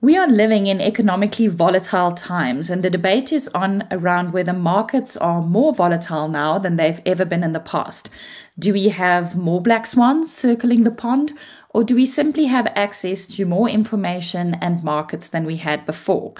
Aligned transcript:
We 0.00 0.16
are 0.16 0.28
living 0.28 0.68
in 0.68 0.80
economically 0.80 1.48
volatile 1.48 2.12
times, 2.12 2.70
and 2.70 2.84
the 2.84 2.90
debate 2.90 3.32
is 3.32 3.48
on 3.48 3.82
around 3.90 4.32
whether 4.32 4.52
markets 4.52 5.16
are 5.16 5.42
more 5.42 5.74
volatile 5.74 6.28
now 6.28 6.56
than 6.56 6.76
they've 6.76 7.02
ever 7.04 7.24
been 7.24 7.42
in 7.42 7.50
the 7.50 7.58
past. 7.58 8.08
Do 8.60 8.72
we 8.72 8.90
have 8.90 9.36
more 9.36 9.60
black 9.60 9.88
swans 9.88 10.32
circling 10.32 10.84
the 10.84 10.92
pond, 10.92 11.32
or 11.70 11.82
do 11.82 11.96
we 11.96 12.06
simply 12.06 12.44
have 12.44 12.72
access 12.76 13.26
to 13.26 13.44
more 13.44 13.68
information 13.68 14.54
and 14.60 14.84
markets 14.84 15.30
than 15.30 15.44
we 15.44 15.56
had 15.56 15.84
before? 15.84 16.32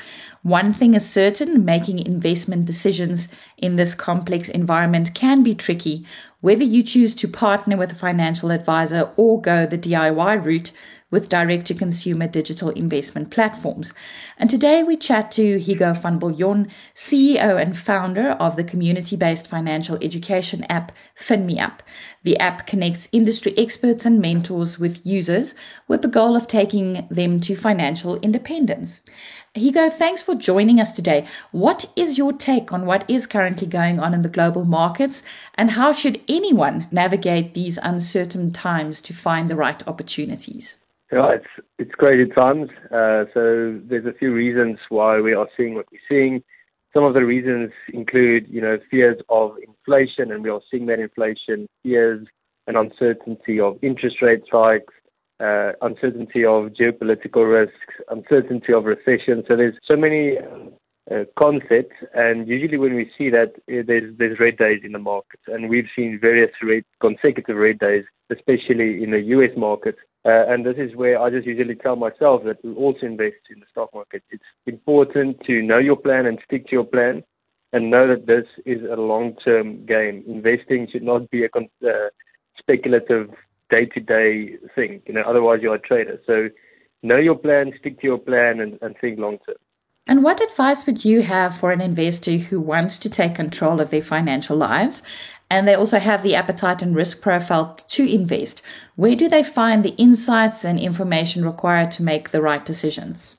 One 0.43 0.72
thing 0.72 0.95
is 0.95 1.04
certain 1.04 1.64
making 1.64 1.98
investment 1.98 2.64
decisions 2.64 3.27
in 3.56 3.75
this 3.75 3.93
complex 3.93 4.48
environment 4.48 5.14
can 5.14 5.43
be 5.43 5.56
tricky. 5.56 6.06
Whether 6.43 6.62
you 6.62 6.84
choose 6.84 7.16
to 7.16 7.27
partner 7.27 7.77
with 7.77 7.90
a 7.90 7.96
financial 7.96 8.52
advisor 8.52 9.11
or 9.16 9.40
go 9.43 9.66
the 9.66 9.77
DIY 9.77 10.45
route, 10.45 10.70
with 11.11 11.30
direct 11.30 11.66
to 11.66 11.75
consumer 11.75 12.29
digital 12.29 12.68
investment 12.70 13.30
platforms. 13.30 13.95
And 14.36 14.50
today 14.50 14.82
we 14.82 14.96
chat 14.96 15.30
to 15.32 15.59
Higo 15.59 15.96
van 16.02 16.20
Biljon, 16.20 16.69
CEO 16.95 17.60
and 17.60 17.78
founder 17.78 18.33
of 18.33 18.56
the 18.56 18.64
community 18.64 19.16
based 19.16 19.48
financial 19.48 19.98
education 20.02 20.64
app 20.69 20.92
FinMeUp. 21.19 21.78
The 22.24 22.38
app 22.38 22.66
connects 22.66 23.09
industry 23.10 23.55
experts 23.56 24.05
and 24.05 24.20
mentors 24.20 24.78
with 24.78 25.06
users 25.06 25.55
with 25.88 26.02
the 26.02 26.09
goal 26.09 26.36
of 26.36 26.47
taking 26.47 27.06
them 27.11 27.41
to 27.41 27.56
financial 27.56 28.16
independence. 28.20 29.00
Higo, 29.55 29.91
thanks 29.91 30.22
for 30.22 30.34
joining 30.34 30.78
us 30.78 30.92
today. 30.92 31.27
What 31.52 31.86
is 31.97 32.19
your 32.19 32.34
take 32.34 32.70
on 32.70 32.84
what 32.84 33.09
is 33.09 33.27
currently 33.27 33.66
going 33.66 33.98
on 33.98 34.12
in 34.12 34.20
the 34.20 34.28
global 34.28 34.66
markets 34.66 35.22
and 35.55 35.70
how 35.70 35.92
should 35.92 36.20
anyone 36.28 36.86
navigate 36.91 37.55
these 37.55 37.78
uncertain 37.78 38.52
times 38.52 39.00
to 39.02 39.14
find 39.14 39.48
the 39.48 39.56
right 39.56 39.83
opportunities? 39.88 40.77
Yeah, 41.12 41.37
it's 41.37 41.67
it's 41.79 41.95
crazy 41.95 42.30
times. 42.30 42.69
Uh, 42.93 43.25
so 43.33 43.80
there's 43.89 44.05
a 44.05 44.12
few 44.19 44.33
reasons 44.33 44.79
why 44.91 45.21
we 45.21 45.33
are 45.33 45.48
seeing 45.57 45.75
what 45.75 45.87
we're 45.91 46.01
seeing. 46.09 46.43
Some 46.95 47.05
of 47.05 47.15
the 47.15 47.25
reasons 47.25 47.70
include, 47.92 48.47
you 48.48 48.61
know, 48.61 48.78
fears 48.91 49.19
of 49.28 49.53
inflation, 49.67 50.33
and 50.33 50.42
we 50.42 50.50
are 50.50 50.61
seeing 50.70 50.87
that 50.87 51.00
inflation, 51.00 51.67
fears 51.83 52.27
and 52.67 52.77
uncertainty 52.77 53.59
of 53.59 53.78
interest 53.83 54.17
rate 54.20 54.42
hikes, 54.53 54.92
uh, 55.41 55.73
uncertainty 55.81 56.45
of 56.45 56.73
geopolitical 56.73 57.50
risks, 57.50 57.95
uncertainty 58.11 58.72
of 58.72 58.84
recession. 58.84 59.45
So 59.48 59.56
there's 59.56 59.77
so 59.87 59.97
many 59.97 60.37
uh, 61.11 61.25
concepts, 61.39 61.97
and 62.15 62.47
usually 62.47 62.77
when 62.77 62.95
we 62.95 63.11
see 63.17 63.31
that, 63.31 63.53
uh, 63.72 63.83
there's 63.87 64.15
there's 64.19 64.39
red 64.39 64.59
days 64.59 64.83
in 64.84 64.93
the 64.93 64.98
markets, 64.98 65.45
and 65.47 65.70
we've 65.70 65.89
seen 65.97 66.19
various 66.20 66.50
red, 66.62 66.83
consecutive 67.00 67.56
red 67.56 67.78
days, 67.78 68.05
especially 68.31 69.03
in 69.03 69.12
the 69.12 69.20
U.S. 69.37 69.56
market. 69.56 69.97
Uh, 70.24 70.44
and 70.48 70.66
this 70.66 70.77
is 70.77 70.94
where 70.97 71.20
I 71.20 71.30
just 71.30 71.47
usually 71.47 71.77
tell 71.77 71.97
myself 71.97 72.42
that 72.44 72.62
we 72.64 72.74
also 72.74 73.06
invest 73.06 73.36
in 73.50 73.61
the 73.61 73.66
stock 73.70 73.94
market. 73.94 74.22
It's 74.30 74.42
important 74.66 75.41
to 75.47 75.62
know 75.62 75.78
your 75.78 75.97
plan 75.97 76.27
and 76.27 76.38
stick 76.44 76.66
to 76.66 76.72
your 76.72 76.84
plan, 76.84 77.22
and 77.72 77.91
know 77.91 78.08
that 78.08 78.27
this 78.27 78.47
is 78.66 78.83
a 78.83 78.97
long-term 78.97 79.86
game. 79.86 80.25
Investing 80.27 80.88
should 80.91 81.02
not 81.02 81.30
be 81.30 81.44
a 81.44 81.48
con- 81.48 81.69
uh, 81.86 82.08
speculative 82.58 83.30
day-to-day 83.70 84.56
thing. 84.75 85.02
You 85.06 85.14
know, 85.14 85.22
otherwise 85.22 85.60
you're 85.62 85.75
a 85.75 85.78
trader. 85.78 86.20
So 86.27 86.48
know 87.03 87.16
your 87.19 87.36
plan, 87.36 87.72
stick 87.78 88.00
to 88.00 88.06
your 88.06 88.19
plan, 88.19 88.60
and, 88.60 88.78
and 88.82 88.97
think 89.00 89.19
long-term. 89.19 89.56
And 90.06 90.25
what 90.25 90.41
advice 90.41 90.86
would 90.86 91.05
you 91.05 91.20
have 91.20 91.55
for 91.55 91.70
an 91.70 91.82
investor 91.82 92.38
who 92.38 92.60
wants 92.60 92.98
to 93.00 93.10
take 93.10 93.34
control 93.34 93.78
of 93.78 93.91
their 93.91 94.03
financial 94.03 94.56
lives 94.56 95.03
and 95.50 95.66
they 95.66 95.74
also 95.74 95.98
have 95.98 96.22
the 96.22 96.34
appetite 96.34 96.82
and 96.82 96.94
risk 96.94 97.22
profile 97.22 97.74
to 97.88 98.06
invest. 98.06 98.62
Where 98.96 99.16
do 99.16 99.28
they 99.28 99.42
find 99.42 99.82
the 99.82 99.94
insights 99.96 100.64
and 100.64 100.78
information 100.78 101.44
required 101.44 101.91
to 101.92 102.02
make 102.02 102.30
the 102.30 102.42
right 102.42 102.64
decisions? 102.64 103.36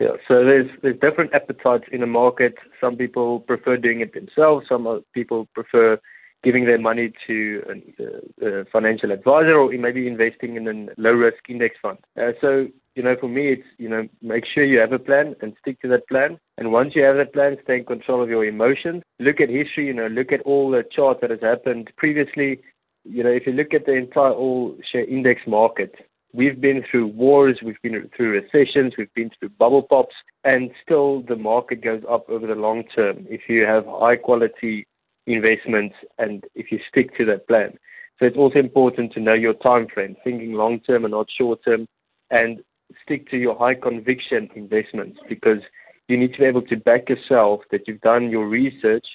Yeah, 0.00 0.16
so 0.26 0.44
there's 0.44 0.70
there's 0.82 0.98
different 0.98 1.32
appetites 1.34 1.84
in 1.92 2.00
the 2.00 2.06
market. 2.06 2.54
Some 2.80 2.96
people 2.96 3.40
prefer 3.40 3.76
doing 3.76 4.00
it 4.00 4.12
themselves. 4.12 4.66
Some 4.68 5.02
people 5.12 5.46
prefer 5.54 6.00
giving 6.42 6.66
their 6.66 6.78
money 6.78 7.12
to 7.26 7.62
a, 7.70 8.46
a 8.46 8.64
financial 8.66 9.12
advisor 9.12 9.54
or 9.54 9.70
maybe 9.72 10.06
investing 10.06 10.56
in 10.56 10.68
a 10.68 11.00
low 11.00 11.12
risk 11.12 11.48
index 11.48 11.76
fund. 11.80 11.98
Uh, 12.20 12.32
so 12.40 12.66
you 12.94 13.02
know, 13.02 13.16
for 13.18 13.28
me, 13.28 13.52
it's, 13.52 13.66
you 13.78 13.88
know, 13.88 14.06
make 14.22 14.44
sure 14.46 14.64
you 14.64 14.78
have 14.78 14.92
a 14.92 14.98
plan 14.98 15.34
and 15.40 15.54
stick 15.60 15.80
to 15.80 15.88
that 15.88 16.08
plan. 16.08 16.38
And 16.58 16.72
once 16.72 16.92
you 16.94 17.02
have 17.02 17.16
that 17.16 17.32
plan, 17.32 17.56
stay 17.64 17.78
in 17.78 17.84
control 17.84 18.22
of 18.22 18.28
your 18.28 18.44
emotions. 18.44 19.02
Look 19.18 19.40
at 19.40 19.48
history, 19.48 19.86
you 19.86 19.94
know, 19.94 20.06
look 20.06 20.32
at 20.32 20.42
all 20.42 20.70
the 20.70 20.84
charts 20.94 21.20
that 21.20 21.30
has 21.30 21.40
happened 21.40 21.90
previously. 21.96 22.60
You 23.04 23.24
know, 23.24 23.30
if 23.30 23.46
you 23.46 23.52
look 23.52 23.74
at 23.74 23.86
the 23.86 23.94
entire 23.94 24.32
all 24.32 24.76
share 24.90 25.04
index 25.04 25.42
market, 25.46 25.94
we've 26.32 26.60
been 26.60 26.84
through 26.88 27.08
wars, 27.08 27.58
we've 27.64 27.80
been 27.82 28.08
through 28.16 28.30
recessions, 28.30 28.94
we've 28.96 29.12
been 29.14 29.30
through 29.38 29.50
bubble 29.50 29.82
pops, 29.82 30.14
and 30.44 30.70
still 30.82 31.22
the 31.22 31.36
market 31.36 31.82
goes 31.82 32.02
up 32.10 32.28
over 32.28 32.46
the 32.46 32.54
long 32.54 32.84
term 32.94 33.26
if 33.28 33.42
you 33.48 33.64
have 33.64 33.84
high 33.86 34.16
quality 34.16 34.86
investments 35.26 35.94
and 36.18 36.44
if 36.54 36.70
you 36.70 36.78
stick 36.88 37.16
to 37.16 37.24
that 37.24 37.48
plan. 37.48 37.76
So 38.18 38.26
it's 38.26 38.36
also 38.36 38.58
important 38.60 39.12
to 39.14 39.20
know 39.20 39.34
your 39.34 39.54
time 39.54 39.88
frame, 39.92 40.16
thinking 40.22 40.52
long 40.52 40.80
term 40.80 41.04
and 41.04 41.12
not 41.12 41.26
short 41.36 41.60
term, 41.64 41.86
and 42.30 42.60
stick 43.04 43.30
to 43.30 43.36
your 43.36 43.56
high 43.56 43.74
conviction 43.74 44.48
investments 44.56 45.18
because 45.28 45.60
you 46.08 46.16
need 46.16 46.32
to 46.32 46.38
be 46.38 46.44
able 46.44 46.62
to 46.62 46.76
back 46.76 47.08
yourself 47.08 47.60
that 47.70 47.86
you've 47.86 48.00
done 48.00 48.30
your 48.30 48.48
research 48.48 49.06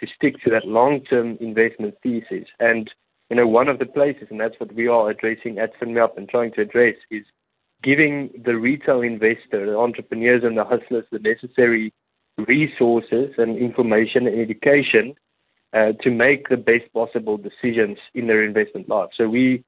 to 0.00 0.06
stick 0.16 0.34
to 0.42 0.50
that 0.50 0.66
long-term 0.66 1.38
investment 1.40 1.94
thesis. 2.02 2.48
And, 2.58 2.90
you 3.30 3.36
know, 3.36 3.46
one 3.46 3.68
of 3.68 3.78
the 3.78 3.86
places, 3.86 4.28
and 4.30 4.40
that's 4.40 4.58
what 4.58 4.74
we 4.74 4.88
are 4.88 5.10
addressing 5.10 5.58
at 5.58 5.78
FinMeUp 5.80 6.16
and 6.16 6.28
trying 6.28 6.52
to 6.52 6.62
address 6.62 6.96
is 7.10 7.24
giving 7.82 8.30
the 8.44 8.56
retail 8.56 9.00
investor, 9.02 9.66
the 9.66 9.76
entrepreneurs 9.76 10.42
and 10.44 10.56
the 10.56 10.64
hustlers 10.64 11.04
the 11.10 11.18
necessary 11.18 11.92
resources 12.38 13.34
and 13.38 13.58
information 13.58 14.26
and 14.26 14.40
education 14.40 15.14
uh, 15.74 15.92
to 16.02 16.10
make 16.10 16.48
the 16.48 16.56
best 16.56 16.92
possible 16.92 17.36
decisions 17.36 17.98
in 18.14 18.26
their 18.26 18.44
investment 18.44 18.88
life. 18.88 19.10
So 19.16 19.28
we 19.28 19.64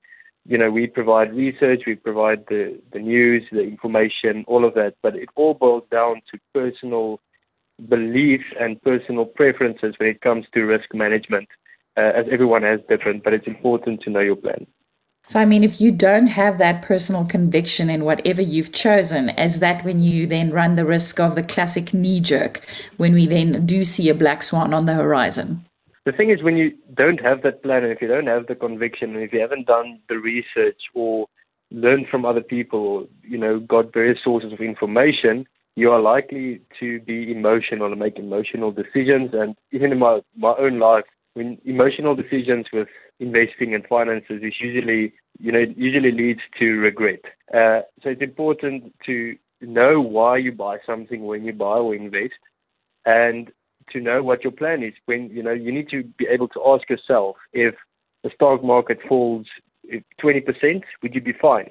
you 0.46 0.58
know, 0.58 0.70
we 0.70 0.86
provide 0.86 1.34
research, 1.34 1.82
we 1.86 1.94
provide 1.94 2.44
the, 2.48 2.78
the 2.92 2.98
news, 2.98 3.44
the 3.50 3.62
information, 3.62 4.44
all 4.46 4.64
of 4.64 4.74
that, 4.74 4.94
but 5.02 5.16
it 5.16 5.28
all 5.36 5.54
boils 5.54 5.84
down 5.90 6.20
to 6.30 6.38
personal 6.52 7.20
beliefs 7.88 8.44
and 8.60 8.80
personal 8.82 9.24
preferences 9.24 9.94
when 9.98 10.08
it 10.08 10.20
comes 10.20 10.44
to 10.52 10.62
risk 10.62 10.92
management, 10.94 11.48
uh, 11.96 12.12
as 12.14 12.26
everyone 12.30 12.62
has 12.62 12.80
different, 12.88 13.24
but 13.24 13.32
it's 13.32 13.46
important 13.46 14.02
to 14.02 14.10
know 14.10 14.20
your 14.20 14.36
plan. 14.36 14.66
So, 15.26 15.40
I 15.40 15.46
mean, 15.46 15.64
if 15.64 15.80
you 15.80 15.90
don't 15.90 16.26
have 16.26 16.58
that 16.58 16.82
personal 16.82 17.24
conviction 17.24 17.88
in 17.88 18.04
whatever 18.04 18.42
you've 18.42 18.72
chosen, 18.72 19.30
is 19.30 19.60
that 19.60 19.82
when 19.82 20.02
you 20.02 20.26
then 20.26 20.50
run 20.50 20.74
the 20.74 20.84
risk 20.84 21.18
of 21.18 21.34
the 21.34 21.42
classic 21.42 21.94
knee 21.94 22.20
jerk 22.20 22.60
when 22.98 23.14
we 23.14 23.26
then 23.26 23.64
do 23.64 23.84
see 23.86 24.10
a 24.10 24.14
black 24.14 24.42
swan 24.42 24.74
on 24.74 24.84
the 24.84 24.92
horizon? 24.92 25.64
The 26.04 26.12
thing 26.12 26.30
is 26.30 26.42
when 26.42 26.56
you 26.56 26.72
don't 26.94 27.20
have 27.20 27.42
that 27.42 27.62
plan 27.62 27.82
and 27.82 27.92
if 27.92 28.02
you 28.02 28.08
don't 28.08 28.26
have 28.26 28.46
the 28.46 28.54
conviction 28.54 29.14
and 29.14 29.22
if 29.22 29.32
you 29.32 29.40
haven't 29.40 29.66
done 29.66 30.00
the 30.08 30.18
research 30.18 30.80
or 30.94 31.26
learned 31.70 32.06
from 32.10 32.24
other 32.24 32.42
people 32.42 32.80
or 32.80 33.04
you 33.22 33.38
know 33.38 33.58
got 33.58 33.92
various 33.92 34.18
sources 34.22 34.52
of 34.52 34.60
information 34.60 35.46
you 35.76 35.90
are 35.90 36.00
likely 36.00 36.60
to 36.78 37.00
be 37.00 37.32
emotional 37.32 37.90
and 37.90 37.98
make 37.98 38.18
emotional 38.18 38.70
decisions. 38.70 39.30
And 39.32 39.56
even 39.72 39.92
in 39.92 39.98
my 39.98 40.20
my 40.36 40.54
own 40.58 40.78
life 40.78 41.04
when 41.34 41.58
emotional 41.64 42.14
decisions 42.14 42.66
with 42.72 42.88
investing 43.18 43.74
and 43.74 43.84
finances 43.86 44.40
is 44.42 44.54
usually 44.60 45.12
you 45.38 45.52
know 45.52 45.64
usually 45.76 46.12
leads 46.12 46.40
to 46.60 46.66
regret. 46.76 47.20
Uh, 47.52 47.80
so 48.02 48.10
it's 48.10 48.22
important 48.22 48.94
to 49.06 49.36
know 49.60 50.00
why 50.00 50.36
you 50.36 50.52
buy 50.52 50.78
something 50.86 51.24
when 51.24 51.44
you 51.44 51.52
buy 51.52 51.78
or 51.78 51.94
invest. 51.94 52.34
And 53.04 53.50
to 53.92 54.00
know 54.00 54.22
what 54.22 54.42
your 54.42 54.52
plan 54.52 54.82
is. 54.82 54.94
When 55.06 55.30
you 55.30 55.42
know, 55.42 55.52
you 55.52 55.72
need 55.72 55.88
to 55.90 56.02
be 56.02 56.26
able 56.30 56.48
to 56.48 56.62
ask 56.66 56.88
yourself 56.88 57.36
if 57.52 57.74
the 58.22 58.30
stock 58.34 58.64
market 58.64 58.98
falls 59.08 59.46
20%, 60.22 60.82
would 61.02 61.14
you 61.14 61.20
be 61.20 61.32
fine? 61.32 61.68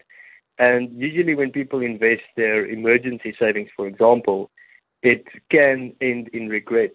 And 0.59 0.90
usually, 0.96 1.35
when 1.35 1.51
people 1.51 1.81
invest 1.81 2.24
their 2.38 2.66
emergency 2.66 3.35
savings, 3.40 3.69
for 3.75 3.88
example, 3.88 4.51
it 5.01 5.25
can 5.50 5.94
end 6.00 6.30
in 6.31 6.48
regret. 6.48 6.92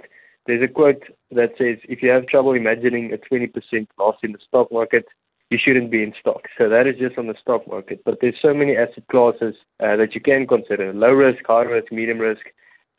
There's 0.46 0.62
a 0.62 0.72
quote 0.72 1.02
that 1.32 1.50
says, 1.58 1.78
if 1.88 2.02
you 2.02 2.10
have 2.10 2.26
trouble 2.26 2.54
imagining 2.54 3.12
a 3.12 3.18
20% 3.18 3.52
loss 3.98 4.16
in 4.22 4.32
the 4.32 4.38
stock 4.46 4.72
market, 4.72 5.06
you 5.50 5.58
shouldn't 5.62 5.90
be 5.90 6.02
in 6.02 6.14
stock. 6.18 6.42
So 6.56 6.68
that 6.68 6.86
is 6.86 6.96
just 6.98 7.18
on 7.18 7.26
the 7.26 7.34
stock 7.40 7.66
market. 7.68 8.02
But 8.04 8.18
there's 8.20 8.36
so 8.40 8.54
many 8.54 8.76
asset 8.76 9.06
classes 9.10 9.56
uh, 9.80 9.96
that 9.96 10.14
you 10.14 10.20
can 10.20 10.46
consider 10.46 10.92
low 10.92 11.10
risk, 11.10 11.44
high 11.46 11.62
risk, 11.62 11.90
medium 11.90 12.18
risk. 12.18 12.46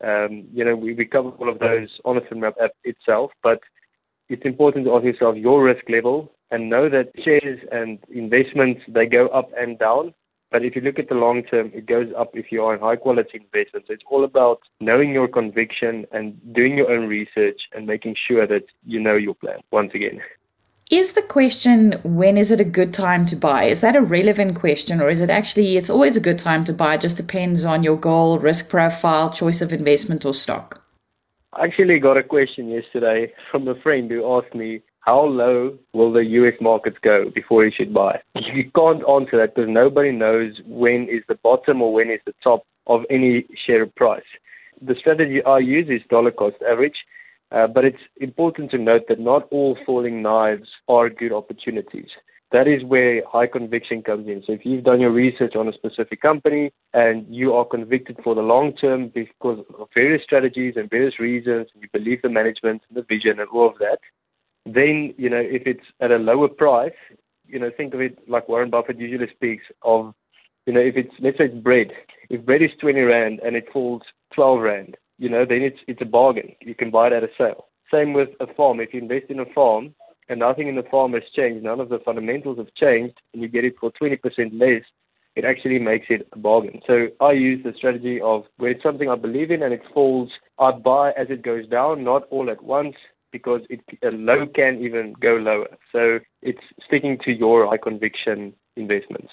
Um, 0.02 0.46
you 0.52 0.64
know, 0.64 0.76
we, 0.76 0.94
we 0.94 1.04
cover 1.04 1.30
all 1.30 1.48
of 1.50 1.58
those 1.58 1.88
on 2.04 2.16
the 2.16 2.22
FinMeUp 2.22 2.54
app 2.62 2.72
itself, 2.84 3.30
but 3.42 3.60
it's 4.28 4.44
important 4.44 4.86
to 4.86 4.94
ask 4.94 5.04
yourself 5.04 5.36
your 5.36 5.62
risk 5.62 5.84
level 5.88 6.32
and 6.50 6.70
know 6.70 6.88
that 6.88 7.12
shares 7.24 7.60
and 7.70 7.98
investments, 8.12 8.80
they 8.88 9.06
go 9.06 9.28
up 9.28 9.50
and 9.56 9.78
down. 9.78 10.14
But 10.50 10.64
if 10.64 10.74
you 10.74 10.82
look 10.82 10.98
at 10.98 11.08
the 11.08 11.14
long 11.14 11.44
term, 11.44 11.70
it 11.72 11.86
goes 11.86 12.08
up 12.18 12.30
if 12.34 12.46
you 12.50 12.62
are 12.64 12.74
in 12.74 12.80
high 12.80 12.96
quality 12.96 13.40
investments. 13.40 13.88
It's 13.88 14.02
all 14.10 14.24
about 14.24 14.60
knowing 14.80 15.12
your 15.12 15.28
conviction 15.28 16.06
and 16.10 16.36
doing 16.52 16.76
your 16.76 16.90
own 16.90 17.06
research 17.06 17.60
and 17.72 17.86
making 17.86 18.16
sure 18.26 18.46
that 18.48 18.64
you 18.84 18.98
know 18.98 19.14
your 19.14 19.34
plan 19.34 19.60
once 19.70 19.92
again. 19.94 20.20
Is 20.90 21.12
the 21.12 21.22
question 21.22 22.00
when 22.02 22.36
is 22.36 22.50
it 22.50 22.58
a 22.58 22.64
good 22.64 22.92
time 22.92 23.24
to 23.26 23.36
buy? 23.36 23.66
Is 23.66 23.80
that 23.80 23.94
a 23.94 24.02
relevant 24.02 24.58
question 24.58 25.00
or 25.00 25.08
is 25.08 25.20
it 25.20 25.30
actually 25.30 25.76
it's 25.76 25.88
always 25.88 26.16
a 26.16 26.20
good 26.20 26.36
time 26.40 26.64
to 26.64 26.72
buy? 26.72 26.94
It 26.94 27.02
just 27.02 27.16
depends 27.16 27.64
on 27.64 27.84
your 27.84 27.96
goal, 27.96 28.40
risk 28.40 28.68
profile, 28.68 29.30
choice 29.30 29.62
of 29.62 29.72
investment 29.72 30.24
or 30.24 30.34
stock. 30.34 30.82
I 31.52 31.66
actually 31.66 32.00
got 32.00 32.16
a 32.16 32.24
question 32.24 32.70
yesterday 32.70 33.32
from 33.52 33.68
a 33.68 33.76
friend 33.76 34.10
who 34.10 34.36
asked 34.36 34.52
me 34.52 34.82
how 34.98 35.20
low 35.26 35.78
will 35.92 36.12
the 36.12 36.24
US 36.24 36.54
markets 36.60 36.98
go 37.00 37.30
before 37.32 37.64
you 37.64 37.70
should 37.70 37.94
buy? 37.94 38.20
You 38.34 38.68
can't 38.74 39.08
answer 39.08 39.36
that 39.38 39.54
because 39.54 39.70
nobody 39.70 40.10
knows 40.10 40.54
when 40.66 41.08
is 41.08 41.22
the 41.28 41.36
bottom 41.36 41.82
or 41.82 41.92
when 41.92 42.10
is 42.10 42.20
the 42.26 42.34
top 42.42 42.66
of 42.88 43.02
any 43.08 43.46
share 43.64 43.86
price. 43.86 44.30
The 44.82 44.96
strategy 44.98 45.40
I 45.44 45.58
use 45.58 45.88
is 45.88 46.02
dollar 46.10 46.32
cost 46.32 46.56
average, 46.68 46.96
uh, 47.52 47.66
but 47.66 47.84
it's 47.84 48.02
important 48.20 48.70
to 48.70 48.78
note 48.78 49.02
that 49.08 49.18
not 49.18 49.48
all 49.50 49.76
falling 49.84 50.22
knives 50.22 50.68
are 50.88 51.10
good 51.10 51.32
opportunities. 51.32 52.08
That 52.52 52.66
is 52.66 52.82
where 52.84 53.22
high 53.28 53.46
conviction 53.46 54.02
comes 54.02 54.26
in. 54.26 54.42
So 54.44 54.52
if 54.52 54.64
you've 54.64 54.82
done 54.82 55.00
your 55.00 55.12
research 55.12 55.54
on 55.54 55.68
a 55.68 55.72
specific 55.72 56.20
company 56.20 56.72
and 56.92 57.24
you 57.28 57.52
are 57.54 57.64
convicted 57.64 58.18
for 58.24 58.34
the 58.34 58.40
long 58.40 58.74
term 58.74 59.08
because 59.14 59.64
of 59.78 59.88
various 59.94 60.22
strategies 60.24 60.74
and 60.76 60.90
various 60.90 61.20
reasons, 61.20 61.68
and 61.72 61.82
you 61.82 61.88
believe 61.92 62.22
the 62.22 62.28
management 62.28 62.82
and 62.88 62.96
the 62.96 63.06
vision 63.08 63.38
and 63.38 63.48
all 63.50 63.68
of 63.68 63.78
that, 63.78 63.98
then, 64.66 65.14
you 65.16 65.30
know, 65.30 65.40
if 65.40 65.62
it's 65.64 65.86
at 66.00 66.10
a 66.10 66.16
lower 66.16 66.48
price, 66.48 66.92
you 67.46 67.58
know, 67.58 67.70
think 67.76 67.94
of 67.94 68.00
it 68.00 68.18
like 68.28 68.48
Warren 68.48 68.70
Buffett 68.70 68.98
usually 68.98 69.30
speaks 69.32 69.64
of, 69.82 70.12
you 70.66 70.72
know, 70.72 70.80
if 70.80 70.96
it's, 70.96 71.14
let's 71.20 71.38
say 71.38 71.44
it's 71.46 71.54
bread. 71.54 71.92
If 72.30 72.44
bread 72.44 72.62
is 72.62 72.70
20 72.80 73.00
Rand 73.00 73.40
and 73.44 73.56
it 73.56 73.68
falls 73.72 74.02
12 74.34 74.60
Rand, 74.60 74.96
you 75.20 75.28
know, 75.28 75.44
then 75.46 75.60
it's, 75.60 75.78
it's 75.86 76.00
a 76.00 76.06
bargain. 76.06 76.56
You 76.62 76.74
can 76.74 76.90
buy 76.90 77.08
it 77.08 77.12
at 77.12 77.22
a 77.22 77.28
sale. 77.36 77.66
Same 77.92 78.14
with 78.14 78.30
a 78.40 78.52
farm. 78.54 78.80
If 78.80 78.94
you 78.94 79.00
invest 79.00 79.26
in 79.28 79.38
a 79.38 79.44
farm 79.54 79.94
and 80.30 80.40
nothing 80.40 80.66
in 80.66 80.76
the 80.76 80.82
farm 80.90 81.12
has 81.12 81.22
changed, 81.36 81.62
none 81.62 81.78
of 81.78 81.90
the 81.90 81.98
fundamentals 82.02 82.56
have 82.56 82.72
changed, 82.74 83.20
and 83.32 83.42
you 83.42 83.48
get 83.48 83.64
it 83.64 83.74
for 83.78 83.92
20% 83.92 84.18
less, 84.58 84.82
it 85.36 85.44
actually 85.44 85.78
makes 85.78 86.06
it 86.08 86.26
a 86.32 86.38
bargain. 86.38 86.80
So 86.86 87.08
I 87.20 87.32
use 87.32 87.62
the 87.62 87.74
strategy 87.76 88.18
of 88.20 88.44
when 88.56 88.70
it's 88.70 88.82
something 88.82 89.10
I 89.10 89.16
believe 89.16 89.50
in 89.50 89.62
and 89.62 89.74
it 89.74 89.82
falls, 89.92 90.30
I 90.58 90.72
buy 90.72 91.10
as 91.10 91.26
it 91.28 91.42
goes 91.42 91.68
down, 91.68 92.02
not 92.02 92.22
all 92.30 92.48
at 92.50 92.64
once 92.64 92.96
because 93.30 93.60
it, 93.68 93.80
a 94.02 94.08
low 94.08 94.46
can 94.54 94.80
even 94.82 95.14
go 95.20 95.36
lower. 95.36 95.68
So 95.92 96.20
it's 96.40 96.64
sticking 96.86 97.18
to 97.26 97.30
your 97.30 97.66
high 97.66 97.76
conviction 97.76 98.54
investments. 98.74 99.32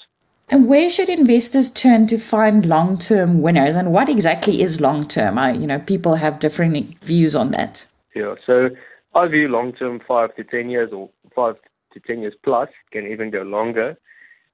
And 0.50 0.68
where 0.68 0.90
should 0.90 1.10
investors 1.10 1.72
turn 1.72 2.08
to 2.08 2.18
find 2.18 2.66
long-term 2.66 3.42
winners? 3.42 3.76
And 3.76 3.92
what 3.92 4.08
exactly 4.08 4.62
is 4.62 4.80
long-term? 4.80 5.38
I, 5.38 5.54
you 5.54 5.68
know, 5.68 5.80
people 5.80 6.16
have 6.16 6.40
different 6.40 6.98
views 7.04 7.36
on 7.36 7.52
that. 7.52 7.86
Yeah. 8.16 8.36
So 8.46 8.70
I 9.14 9.28
view 9.28 9.50
long-term 9.50 10.02
five 10.08 10.36
to 10.36 10.44
ten 10.44 10.70
years, 10.70 10.92
or 10.94 11.10
five 11.36 11.56
to 11.94 12.00
ten 12.00 12.22
years 12.22 12.34
plus, 12.44 12.70
can 12.92 13.08
even 13.08 13.30
go 13.30 13.42
longer, 13.42 13.98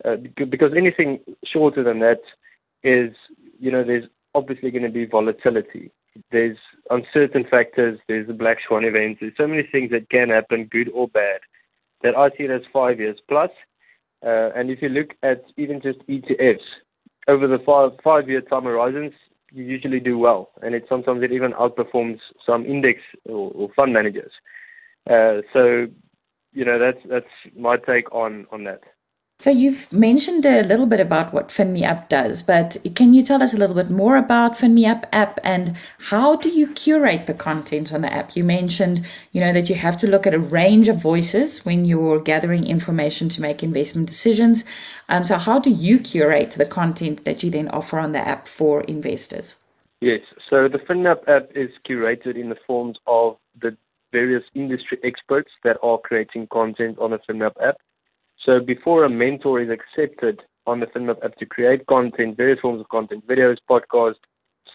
uh, 0.04 0.16
because 0.50 0.74
anything 0.76 1.20
shorter 1.46 1.84
than 1.84 2.00
that 2.00 2.22
is, 2.84 3.16
you 3.60 3.72
know, 3.72 3.84
there's 3.84 4.06
obviously 4.34 4.72
going 4.72 4.84
to 4.84 4.90
be 4.90 5.06
volatility 5.06 5.92
there's 6.32 6.58
uncertain 6.90 7.46
factors, 7.50 8.00
there's 8.08 8.28
the 8.28 8.34
black 8.34 8.58
swan 8.68 8.86
events, 8.86 9.20
there's 9.20 9.34
so 9.38 9.48
many 9.48 9.64
things 9.64 9.92
that 9.92 10.10
can 10.10 10.30
happen, 10.30 10.66
good 10.66 10.90
or 10.94 11.08
bad, 11.08 11.42
that 12.02 12.16
I 12.18 12.30
see 12.30 12.44
it 12.44 12.52
as 12.52 12.62
five 12.72 13.00
years 13.00 13.18
plus. 13.28 13.50
Uh, 14.26 14.52
and 14.56 14.70
if 14.70 14.82
you 14.82 14.90
look 14.90 15.10
at 15.22 15.44
even 15.58 15.82
just 15.82 16.00
ETFs, 16.08 16.64
over 17.28 17.48
the 17.48 17.60
five 17.66 17.92
five 18.04 18.30
year 18.30 18.42
time 18.42 18.64
horizons, 18.64 19.14
you 19.52 19.64
usually 19.64 20.00
do 20.00 20.18
well, 20.18 20.50
and 20.62 20.76
it 20.76 20.86
sometimes 20.90 21.24
it 21.24 21.32
even 21.32 21.54
outperforms 21.54 22.20
some 22.46 22.66
index 22.66 23.00
or, 23.26 23.52
or 23.54 23.70
fund 23.76 23.94
managers. 23.94 24.32
Uh, 25.10 25.42
so, 25.52 25.88
you 26.54 26.66
know, 26.66 26.80
that's 26.80 27.06
that's 27.10 27.56
my 27.58 27.78
take 27.78 28.12
on 28.14 28.48
on 28.52 28.64
that. 28.64 28.82
So 29.44 29.50
you've 29.50 29.92
mentioned 29.92 30.46
a 30.46 30.64
little 30.64 30.86
bit 30.86 31.02
about 31.02 31.34
what 31.34 31.50
FinMeUp 31.50 32.08
does, 32.08 32.42
but 32.42 32.78
can 32.96 33.14
you 33.14 33.22
tell 33.22 33.44
us 33.44 33.54
a 33.54 33.58
little 33.58 33.76
bit 33.76 33.90
more 33.90 34.16
about 34.16 34.58
FinMeUp 34.58 35.04
app 35.12 35.38
and 35.44 35.76
how 36.00 36.38
do 36.38 36.48
you 36.48 36.68
curate 36.68 37.26
the 37.26 37.34
content 37.34 37.94
on 37.94 38.04
the 38.04 38.14
app? 38.14 38.38
You 38.38 38.46
mentioned, 38.46 39.06
you 39.34 39.42
know, 39.42 39.52
that 39.52 39.68
you 39.68 39.76
have 39.76 39.98
to 39.98 40.08
look 40.08 40.26
at 40.26 40.34
a 40.34 40.40
range 40.40 40.88
of 40.88 40.96
voices 40.96 41.66
when 41.66 41.84
you're 41.84 42.22
gathering 42.22 42.66
information 42.66 43.28
to 43.28 43.42
make 43.42 43.62
investment 43.62 44.08
decisions. 44.08 44.64
Um, 45.10 45.26
so 45.26 45.38
how 45.38 45.60
do 45.60 45.72
you 45.72 46.00
curate 46.00 46.52
the 46.52 46.66
content 46.66 47.26
that 47.26 47.44
you 47.44 47.50
then 47.50 47.68
offer 47.68 48.00
on 48.00 48.14
the 48.14 48.26
app 48.26 48.48
for 48.48 48.84
investors? 48.84 49.58
Yes, 50.00 50.22
so 50.50 50.70
the 50.70 50.78
FinMeUp 50.78 51.28
app 51.28 51.50
is 51.54 51.70
curated 51.86 52.40
in 52.40 52.48
the 52.48 52.58
forms 52.66 52.98
of 53.08 53.36
the 53.62 53.76
various 54.14 54.44
industry 54.56 55.00
experts 55.04 55.52
that 55.66 55.76
are 55.84 55.98
creating 55.98 56.48
content 56.48 56.98
on 56.98 57.12
the 57.12 57.20
FinMeUp 57.30 57.62
app. 57.62 57.76
So 58.46 58.60
before 58.60 59.06
a 59.06 59.10
mentor 59.10 59.62
is 59.62 59.70
accepted 59.70 60.42
on 60.66 60.80
the 60.80 60.88
FinMeUp 60.88 61.24
app 61.24 61.36
to 61.38 61.46
create 61.46 61.86
content, 61.88 62.38
various 62.38 62.60
forms 62.60 62.82
of 62.82 62.90
content, 62.90 63.26
videos, 63.28 63.58
podcasts, 63.70 64.16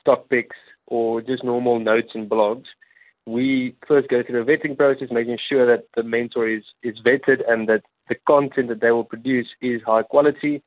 stock 0.01 0.29
picks, 0.29 0.57
or 0.87 1.21
just 1.21 1.45
normal 1.45 1.79
notes 1.79 2.11
and 2.15 2.29
blogs, 2.31 2.65
we 3.27 3.77
first 3.87 4.09
go 4.09 4.23
through 4.23 4.41
a 4.41 4.45
vetting 4.45 4.77
process, 4.77 5.09
making 5.11 5.39
sure 5.49 5.67
that 5.67 5.85
the 5.97 6.03
mentor 6.03 6.49
is, 6.49 6.65
is 6.83 6.97
vetted 7.05 7.43
and 7.47 7.69
that 7.69 7.83
the 8.09 8.17
content 8.27 8.69
that 8.69 8.81
they 8.81 8.91
will 8.91 9.05
produce 9.05 9.49
is 9.61 9.83
high 9.85 10.03
quality. 10.03 10.63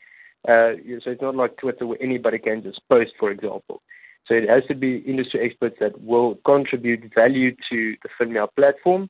Uh, 0.48 0.74
so 1.04 1.12
it's 1.12 1.22
not 1.22 1.36
like 1.36 1.58
Twitter 1.58 1.88
where 1.88 2.02
anybody 2.02 2.38
can 2.38 2.62
just 2.62 2.82
post, 2.88 3.12
for 3.20 3.32
example. 3.32 3.82
So 4.28 4.36
it 4.36 4.48
has 4.48 4.64
to 4.68 4.76
be 4.76 4.98
industry 4.98 5.44
experts 5.44 5.78
that 5.80 6.02
will 6.02 6.36
contribute 6.46 7.12
value 7.16 7.56
to 7.72 7.96
the 8.04 8.10
FinMeUp 8.20 8.50
platform 8.56 9.10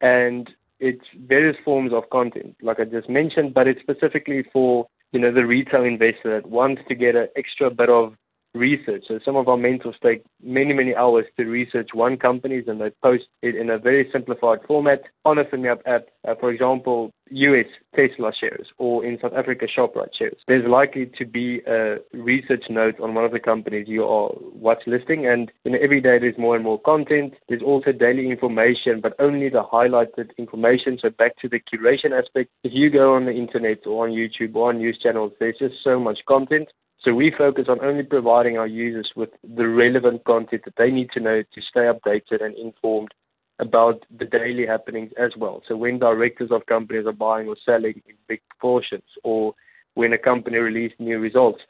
and 0.00 0.50
it's 0.80 1.04
various 1.26 1.56
forms 1.64 1.92
of 1.92 2.08
content, 2.10 2.56
like 2.62 2.80
I 2.80 2.84
just 2.84 3.08
mentioned, 3.08 3.54
but 3.54 3.66
it's 3.66 3.80
specifically 3.80 4.44
for 4.52 4.88
you 5.12 5.20
know 5.20 5.32
the 5.32 5.46
retail 5.46 5.84
investor 5.84 6.40
that 6.40 6.48
wants 6.48 6.82
to 6.88 6.94
get 6.94 7.16
an 7.16 7.28
extra 7.36 7.70
bit 7.70 7.88
of 7.88 8.14
research. 8.54 9.04
So 9.08 9.18
some 9.24 9.36
of 9.36 9.48
our 9.48 9.56
mentors 9.56 9.96
take 10.02 10.24
many, 10.42 10.72
many 10.72 10.94
hours 10.94 11.26
to 11.36 11.44
research 11.44 11.90
one 11.92 12.16
company 12.16 12.62
and 12.66 12.80
they 12.80 12.90
post 13.02 13.24
it 13.42 13.54
in 13.54 13.70
a 13.70 13.78
very 13.78 14.08
simplified 14.12 14.60
format 14.66 15.02
on 15.24 15.38
a 15.38 15.44
FinMeUp 15.44 15.80
app. 15.86 16.06
Uh, 16.26 16.34
for 16.40 16.50
example, 16.50 17.10
US 17.30 17.66
Tesla 17.94 18.32
shares 18.38 18.68
or 18.78 19.04
in 19.04 19.18
South 19.20 19.32
Africa 19.36 19.66
Shoprite 19.66 20.16
shares. 20.18 20.36
There's 20.46 20.68
likely 20.68 21.10
to 21.18 21.26
be 21.26 21.60
a 21.66 21.96
research 22.14 22.64
note 22.70 22.98
on 23.00 23.14
one 23.14 23.24
of 23.24 23.32
the 23.32 23.40
companies 23.40 23.86
you 23.88 24.04
are 24.04 24.30
watch 24.52 24.82
listing 24.86 25.26
and 25.26 25.50
you 25.64 25.72
know, 25.72 25.78
every 25.82 26.00
day 26.00 26.18
there's 26.18 26.38
more 26.38 26.54
and 26.54 26.64
more 26.64 26.80
content. 26.80 27.34
There's 27.48 27.62
also 27.62 27.92
daily 27.92 28.30
information, 28.30 29.00
but 29.02 29.14
only 29.18 29.48
the 29.48 29.62
highlighted 29.62 30.30
information. 30.38 30.98
So 31.00 31.10
back 31.10 31.36
to 31.42 31.48
the 31.48 31.60
curation 31.60 32.18
aspect. 32.18 32.50
If 32.64 32.72
you 32.74 32.90
go 32.90 33.14
on 33.14 33.26
the 33.26 33.32
internet 33.32 33.86
or 33.86 34.06
on 34.06 34.14
YouTube 34.14 34.54
or 34.54 34.70
on 34.70 34.78
news 34.78 34.98
channels, 35.02 35.32
there's 35.38 35.58
just 35.58 35.74
so 35.84 36.00
much 36.00 36.20
content. 36.26 36.68
So 37.08 37.14
we 37.14 37.32
focus 37.36 37.68
on 37.70 37.82
only 37.82 38.02
providing 38.02 38.58
our 38.58 38.66
users 38.66 39.12
with 39.16 39.30
the 39.42 39.66
relevant 39.66 40.24
content 40.24 40.66
that 40.66 40.74
they 40.76 40.90
need 40.90 41.08
to 41.14 41.20
know 41.20 41.42
to 41.42 41.60
stay 41.62 41.88
updated 41.88 42.44
and 42.44 42.54
informed 42.54 43.14
about 43.58 44.04
the 44.14 44.26
daily 44.26 44.66
happenings 44.66 45.12
as 45.18 45.30
well. 45.34 45.62
So 45.66 45.74
when 45.74 45.98
directors 45.98 46.50
of 46.52 46.66
companies 46.66 47.06
are 47.06 47.12
buying 47.12 47.48
or 47.48 47.56
selling 47.64 48.02
in 48.06 48.14
big 48.28 48.42
proportions 48.50 49.04
or 49.24 49.54
when 49.94 50.12
a 50.12 50.18
company 50.18 50.58
releases 50.58 51.00
new 51.00 51.18
results. 51.18 51.60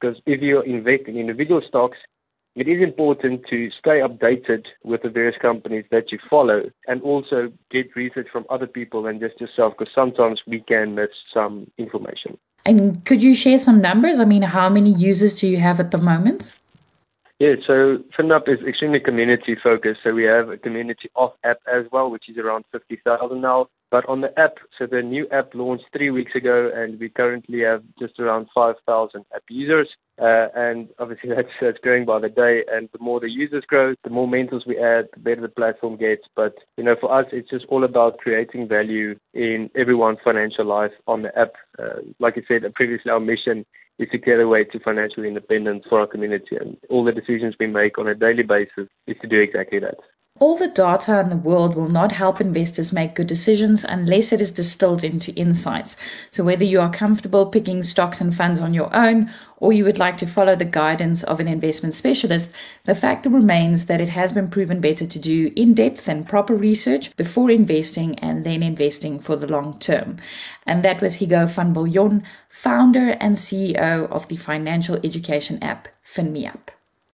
Because 0.00 0.16
if 0.24 0.40
you're 0.40 0.64
investing 0.64 1.16
in 1.16 1.28
individual 1.28 1.60
stocks, 1.68 1.98
it 2.54 2.66
is 2.66 2.82
important 2.82 3.42
to 3.50 3.68
stay 3.78 4.00
updated 4.00 4.64
with 4.82 5.02
the 5.02 5.10
various 5.10 5.36
companies 5.42 5.84
that 5.90 6.10
you 6.10 6.18
follow 6.30 6.62
and 6.86 7.02
also 7.02 7.52
get 7.70 7.94
research 7.96 8.28
from 8.32 8.46
other 8.48 8.66
people 8.66 9.02
than 9.02 9.20
just 9.20 9.38
yourself 9.42 9.74
because 9.78 9.92
sometimes 9.94 10.40
we 10.46 10.60
can 10.60 10.94
miss 10.94 11.10
some 11.34 11.70
information. 11.76 12.38
And 12.66 13.04
could 13.04 13.22
you 13.22 13.36
share 13.36 13.60
some 13.60 13.80
numbers? 13.80 14.18
I 14.18 14.24
mean, 14.24 14.42
how 14.42 14.68
many 14.68 14.92
users 14.92 15.40
do 15.40 15.46
you 15.46 15.56
have 15.58 15.78
at 15.78 15.92
the 15.92 15.98
moment? 15.98 16.52
Yeah, 17.38 17.54
so 17.64 17.98
FinMeUp 18.18 18.48
is 18.48 18.66
extremely 18.66 18.98
community 18.98 19.56
focused. 19.62 20.00
So 20.02 20.12
we 20.12 20.24
have 20.24 20.48
a 20.48 20.56
community 20.56 21.08
off 21.14 21.34
app 21.44 21.58
as 21.72 21.84
well, 21.92 22.10
which 22.10 22.28
is 22.28 22.38
around 22.38 22.64
50,000 22.72 23.40
now. 23.40 23.68
But 23.90 24.08
on 24.08 24.20
the 24.20 24.38
app, 24.38 24.56
so 24.78 24.86
the 24.86 25.02
new 25.02 25.28
app 25.30 25.54
launched 25.54 25.84
three 25.92 26.10
weeks 26.10 26.34
ago, 26.34 26.70
and 26.74 26.98
we 26.98 27.08
currently 27.08 27.60
have 27.60 27.82
just 27.98 28.18
around 28.18 28.48
5,000 28.54 29.24
app 29.34 29.42
users. 29.48 29.88
Uh, 30.20 30.48
and 30.54 30.88
obviously, 30.98 31.30
that's, 31.36 31.48
that's 31.60 31.78
growing 31.78 32.04
by 32.04 32.18
the 32.18 32.28
day. 32.28 32.62
And 32.70 32.88
the 32.92 32.98
more 32.98 33.20
the 33.20 33.30
users 33.30 33.64
grow, 33.64 33.94
the 34.02 34.10
more 34.10 34.26
mentors 34.26 34.64
we 34.66 34.78
add, 34.78 35.08
the 35.14 35.20
better 35.20 35.40
the 35.42 35.48
platform 35.48 35.96
gets. 35.96 36.22
But 36.34 36.54
you 36.76 36.84
know, 36.84 36.96
for 37.00 37.16
us, 37.16 37.26
it's 37.32 37.50
just 37.50 37.66
all 37.68 37.84
about 37.84 38.18
creating 38.18 38.68
value 38.68 39.16
in 39.34 39.70
everyone's 39.76 40.18
financial 40.24 40.64
life 40.64 40.92
on 41.06 41.22
the 41.22 41.38
app. 41.38 41.52
Uh, 41.78 42.00
like 42.18 42.34
I 42.36 42.42
said 42.48 42.62
previously, 42.74 43.10
our 43.10 43.20
mission 43.20 43.64
is 43.98 44.08
to 44.10 44.18
get 44.18 44.40
a 44.40 44.48
way 44.48 44.64
to 44.64 44.80
financial 44.80 45.24
independence 45.24 45.84
for 45.88 46.00
our 46.00 46.06
community, 46.06 46.56
and 46.56 46.76
all 46.90 47.04
the 47.04 47.12
decisions 47.12 47.54
we 47.58 47.66
make 47.66 47.98
on 47.98 48.08
a 48.08 48.14
daily 48.14 48.42
basis 48.42 48.88
is 49.06 49.16
to 49.22 49.28
do 49.28 49.40
exactly 49.40 49.78
that. 49.78 49.96
All 50.38 50.58
the 50.58 50.68
data 50.68 51.18
in 51.20 51.30
the 51.30 51.36
world 51.36 51.76
will 51.76 51.88
not 51.88 52.12
help 52.12 52.42
investors 52.42 52.92
make 52.92 53.14
good 53.14 53.26
decisions 53.26 53.84
unless 53.84 54.32
it 54.32 54.40
is 54.42 54.52
distilled 54.52 55.02
into 55.02 55.32
insights. 55.32 55.96
So, 56.30 56.44
whether 56.44 56.62
you 56.62 56.78
are 56.82 56.92
comfortable 56.92 57.46
picking 57.46 57.82
stocks 57.82 58.20
and 58.20 58.34
funds 58.34 58.60
on 58.60 58.74
your 58.74 58.94
own 58.94 59.32
or 59.56 59.72
you 59.72 59.82
would 59.84 59.98
like 59.98 60.18
to 60.18 60.26
follow 60.26 60.54
the 60.54 60.66
guidance 60.66 61.24
of 61.24 61.40
an 61.40 61.48
investment 61.48 61.94
specialist, 61.94 62.52
the 62.84 62.94
fact 62.94 63.24
remains 63.24 63.86
that 63.86 64.02
it 64.02 64.10
has 64.10 64.34
been 64.34 64.50
proven 64.50 64.78
better 64.78 65.06
to 65.06 65.18
do 65.18 65.50
in 65.56 65.72
depth 65.72 66.06
and 66.06 66.28
proper 66.28 66.54
research 66.54 67.16
before 67.16 67.50
investing 67.50 68.18
and 68.18 68.44
then 68.44 68.62
investing 68.62 69.18
for 69.18 69.36
the 69.36 69.46
long 69.46 69.78
term. 69.78 70.18
And 70.66 70.82
that 70.82 71.00
was 71.00 71.14
Hugo 71.14 71.46
van 71.46 71.72
Biljon, 71.72 72.22
founder 72.50 73.16
and 73.20 73.36
CEO 73.36 74.06
of 74.10 74.28
the 74.28 74.36
financial 74.36 74.96
education 75.02 75.62
app 75.62 75.88
FinMeUp. 76.04 76.68